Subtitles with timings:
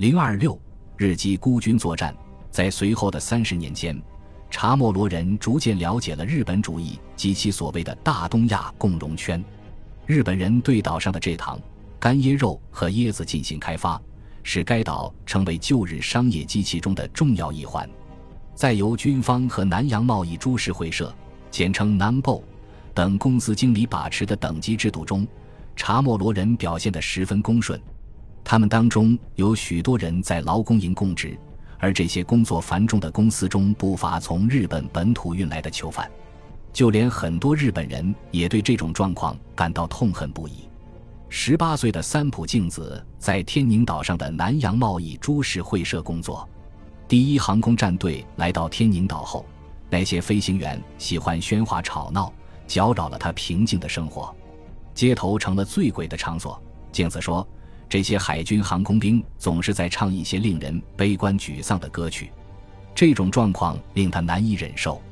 [0.00, 0.58] 零二六
[0.96, 2.16] 日机孤军作战，
[2.50, 4.02] 在随后的三十年间，
[4.48, 9.44] 查莫罗人逐渐了解了日本主义及其所谓的大东亚共荣圈。
[10.06, 11.60] 日本人对岛上的蔗糖、
[11.98, 14.00] 干椰肉和椰子进行开发，
[14.42, 17.86] 使该岛成为旧日商业机器中的重要一环。
[18.54, 21.14] 在由军方和南洋贸易株式会社
[21.52, 22.42] （简称南 o
[22.94, 25.28] 等公司经理把持的等级制度中，
[25.76, 27.78] 查莫罗人表现得十分恭顺。
[28.44, 31.38] 他们当中有许多人在劳工营供职，
[31.78, 36.10] 而这些工作繁重的公司中不乏从日本本土运来的囚犯。
[36.72, 40.68] 就连很多日本人也对这种状况感到痛恨不已。
[41.28, 46.48] 十八岁的三浦静子在天宁岛上的南洋贸易株式会社工作。
[47.06, 49.44] 第一航空战队来到天宁岛后，
[49.88, 52.32] 那些飞行员喜欢喧哗吵闹，
[52.66, 54.34] 搅扰了他平静的生活。
[54.94, 56.60] 街头成了醉鬼的场所。
[56.92, 57.46] 镜子说，
[57.90, 62.30] 这些海军航空兵总是在唱一些令人悲观沮丧的歌曲，
[62.94, 65.02] 这种状况令他难以忍受。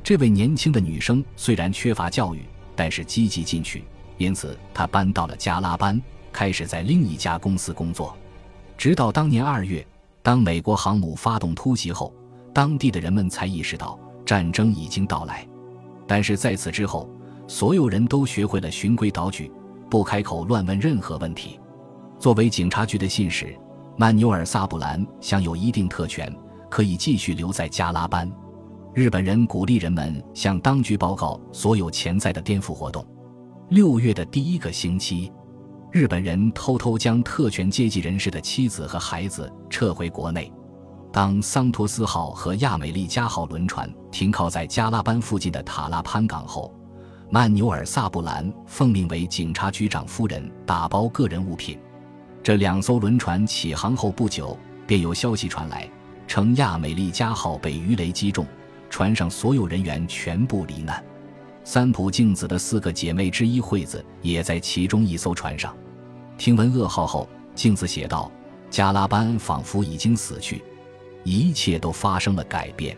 [0.00, 2.44] 这位年轻的女生虽然缺乏教育，
[2.76, 3.82] 但是积极进取，
[4.16, 6.00] 因此她搬到了加拉班，
[6.32, 8.16] 开始在另一家公司工作，
[8.78, 9.84] 直到当年二月。
[10.22, 12.14] 当美国航母发动突袭后，
[12.54, 15.44] 当地的人们才意识到战争已经到来。
[16.06, 17.10] 但是在此之后，
[17.48, 19.50] 所有人都学会了循规蹈矩，
[19.90, 21.58] 不开口乱问任何问题。
[22.20, 23.58] 作为警察局的信使，
[23.96, 26.30] 曼纽尔·萨布兰享有一定特权，
[26.68, 28.30] 可以继续留在加拉班。
[28.92, 33.02] 日本人鼓励人们向当局报告所有潜在的颠覆活动。
[33.70, 35.32] 六月的第一个星期。
[35.90, 40.52] 日本人偷偷将特权阶级人士的妻子和孩子撤回国内。
[41.10, 46.72] 当桑托斯号和亚美利加号轮船停靠在加拉班附近的塔拉潘港后，
[47.30, 51.78] 曼纽尔·萨布兰奉命为警察局长夫人打包个人物品。
[52.42, 55.88] 这两艘轮船起航后不久，便有消息传来，
[56.26, 58.46] 称亚美利加号被鱼雷击中，
[58.88, 61.02] 船上所有人员全部罹难。
[61.64, 65.76] 三浦静子的四个姐妹之一惠子也在其中一艘船上。
[66.38, 68.32] 听闻噩耗后，静子写道
[68.70, 70.64] ：“加拉班仿佛已经死去，
[71.22, 72.96] 一切都发生了改变。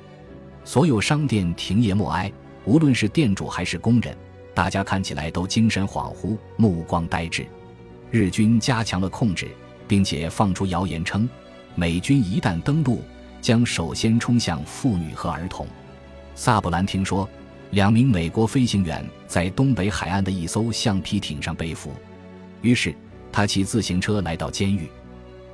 [0.64, 2.32] 所有商店停业默哀，
[2.64, 4.16] 无论是店主还是工人，
[4.54, 7.44] 大家看起来都精神恍惚，目光呆滞。
[8.12, 9.48] 日军加强了控制，
[9.88, 11.28] 并且放出谣言称，
[11.74, 13.02] 美军一旦登陆，
[13.40, 15.66] 将首先冲向妇女和儿童。”
[16.36, 17.28] 萨布兰听说。
[17.72, 21.90] 两名美国飞行员在东北海岸的一艘橡皮艇上被俘，
[22.60, 22.94] 于是
[23.32, 24.86] 他骑自行车来到监狱。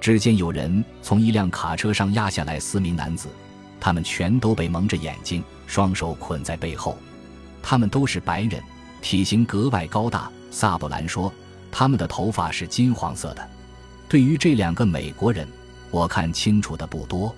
[0.00, 3.28] 只见有人从一辆卡车上压下来四名男子，
[3.78, 6.98] 他们全都被蒙着眼睛，双手捆在背后。
[7.62, 8.60] 他们都是白人，
[9.00, 10.28] 体型格外高大。
[10.50, 11.32] 萨布兰说，
[11.70, 13.48] 他们的头发是金黄色的。
[14.08, 15.46] 对于这两个美国人，
[15.90, 17.34] 我看清楚的不多。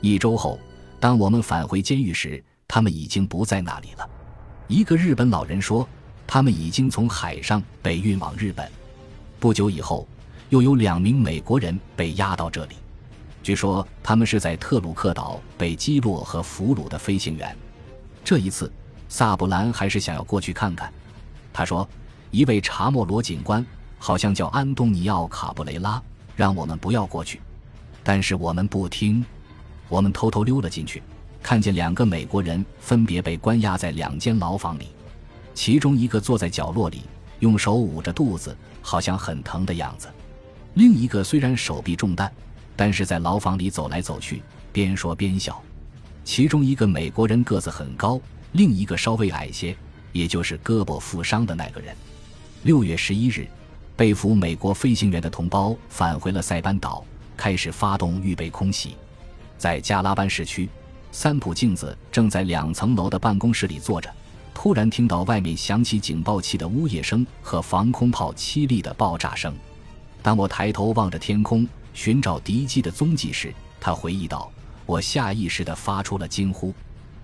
[0.00, 0.58] 一周后，
[0.98, 2.42] 当我们返回监狱时。
[2.68, 4.10] 他们已经不在那里了。
[4.66, 5.86] 一个日本老人说，
[6.26, 8.66] 他们已经从海上被运往日本。
[9.38, 10.08] 不久以后，
[10.48, 12.76] 又有两名美国人被押到这里。
[13.42, 17.54] 据说他们是在特鲁克岛被击落和俘虏的飞行员。
[18.24, 18.72] 这一次，
[19.06, 20.90] 萨布兰还是想要过去看看。
[21.52, 21.86] 他说，
[22.32, 23.64] 一位查莫罗警官，
[23.98, 26.02] 好像叫安东尼奥·卡布雷拉，
[26.34, 27.38] 让我们不要过去。
[28.02, 29.22] 但是我们不听，
[29.86, 31.02] 我们偷偷溜了进去。
[31.42, 34.88] 看见两个美国人分别被关押在两间牢房里，
[35.52, 37.02] 其中一个坐在角落里，
[37.40, 40.08] 用手捂着肚子，好像很疼的样子；
[40.72, 42.32] 另一个虽然手臂中弹，
[42.74, 44.42] 但是在牢房里走来走去，
[44.72, 45.62] 边说边笑。
[46.24, 48.18] 其中一个美国人个子很高，
[48.52, 49.76] 另一个稍微矮些，
[50.12, 51.94] 也就是胳膊负伤的那个人。
[52.64, 53.48] 六月十一日，
[53.96, 57.04] 被俘美国飞行员的同胞返回了塞班岛，
[57.36, 58.96] 开始发动预备空袭，
[59.58, 60.68] 在加拉班市区。
[61.10, 64.08] 三浦镜子正在两层楼的办公室里坐着，
[64.54, 69.52] 突然听到外面响起警报器的呜咽声和防空炮凄厉的爆炸声。
[70.22, 74.48] 当我抬头望着天空寻找敌机的踪迹时，他回忆道
[74.86, 76.72] ：“我下意识地发出了惊呼。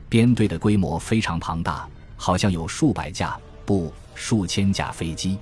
[0.08, 3.38] 编队的规模非常庞大，好像有数百架，
[3.68, 5.36] 不，数千架飞机。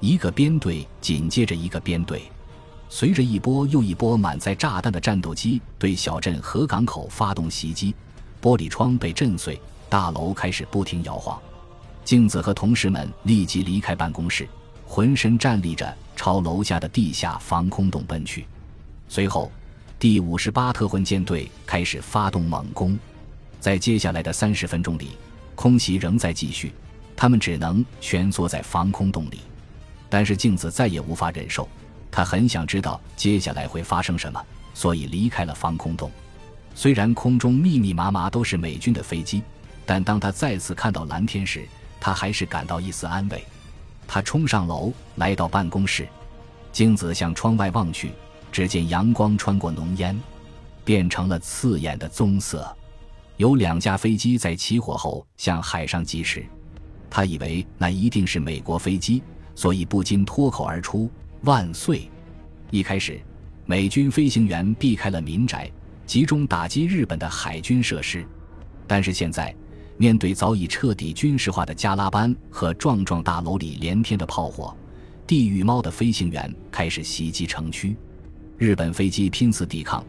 [0.00, 2.22] 一个编队紧接着一个编队。”
[2.88, 7.94] 随着一波又一波满载炸弹的战斗机对小镇和港口发动袭击，
[8.40, 9.60] 玻璃窗被震碎，
[9.90, 11.38] 大楼开始不停摇晃。
[12.06, 14.48] 镜子和同事们立即离开办公室，
[14.86, 18.46] 浑身站立着朝楼下的地下防空洞奔去。
[19.10, 19.52] 随后，
[19.98, 22.98] 第五十八特混舰队开始发动猛攻。
[23.60, 25.10] 在接下来的三十分钟里，
[25.54, 26.72] 空袭仍在继续，
[27.20, 29.40] 他们只能蜷缩在防空洞里。
[30.08, 31.68] 但是镜子再也无法忍受。
[32.12, 34.40] 他很想知道接下来会发生什么，
[34.72, 36.12] 所以离开了防空洞。
[36.76, 39.42] 虽然空中密密麻麻都是美军的飞机，
[39.84, 41.66] 但当他再次看到蓝天时，
[41.98, 43.44] 他还是感到一丝安慰。
[44.06, 46.08] 他冲上楼，来到办公室，
[46.72, 48.12] 镜子向窗外望去，
[48.52, 50.18] 只见阳光穿过浓烟，
[50.84, 52.74] 变成了刺眼的棕色。
[53.36, 56.46] 有两架飞机在起火后向海上疾驰，
[57.10, 59.22] 他以为那一定是美国飞机，
[59.54, 61.10] 所以不禁脱口而出
[61.42, 62.10] ：“万岁！”
[62.70, 63.20] 一开始，
[63.66, 65.70] 美军飞行员避开了民宅。
[66.06, 68.26] 集中打击日本的海军设施，
[68.86, 69.54] 但是现在
[69.98, 74.74] 面对早已彻底军事化的加拉班和幢幢大楼里连天的炮火，
[75.26, 77.94] 地狱猫的飞行员开始袭击城区。
[78.56, 80.02] 日本飞机拼死抵抗，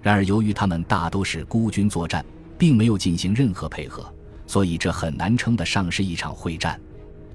[0.00, 2.24] 然而由于他们大都是孤军作战，
[2.56, 4.10] 并没有进行任何配合，
[4.52, 6.78] 所以这很难称得上是一场会战。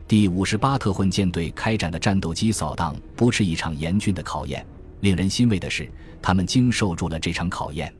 [0.07, 4.63] 第五十八特混舰队开展的战斗机扫荡不是一场严峻的考验，
[4.99, 5.89] 令人欣慰的是，
[6.21, 7.91] 他们经受住了这场考验。